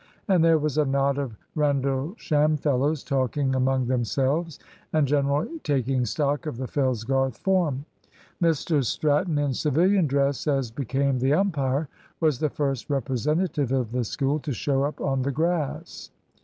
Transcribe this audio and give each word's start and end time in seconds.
And 0.27 0.43
there 0.43 0.57
was 0.57 0.79
a 0.79 0.85
knot 0.85 1.19
of 1.19 1.37
Rendlesham 1.53 2.57
fellows 2.57 3.03
talking 3.03 3.53
among 3.53 3.85
themselves 3.85 4.57
and 4.91 5.07
generally 5.07 5.59
taking 5.59 6.05
stock 6.07 6.47
of 6.47 6.57
the 6.57 6.65
Fellsgarth 6.65 7.37
form. 7.37 7.85
Mr 8.41 8.83
Stratton, 8.83 9.37
in 9.37 9.53
civilian 9.53 10.07
dress, 10.07 10.47
as 10.47 10.71
became 10.71 11.19
the 11.19 11.33
umpire, 11.33 11.87
was 12.19 12.39
the 12.39 12.49
first 12.49 12.89
representative 12.89 13.71
of 13.71 13.91
the 13.91 14.03
School 14.03 14.39
to 14.39 14.53
show 14.53 14.85
up 14.85 14.99
on 14.99 15.21
the 15.21 15.29
grass. 15.31 16.09